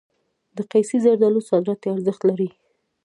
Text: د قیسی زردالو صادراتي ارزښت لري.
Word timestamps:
د 0.55 0.57
قیسی 0.71 0.97
زردالو 1.05 1.45
صادراتي 1.49 1.87
ارزښت 1.91 2.21
لري. 2.29 2.49